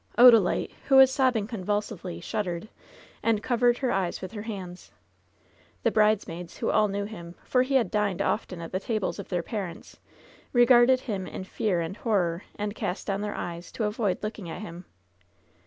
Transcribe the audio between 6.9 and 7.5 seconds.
him,